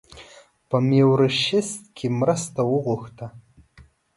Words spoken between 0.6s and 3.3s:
په میوریشیس کې مرسته وغوښته.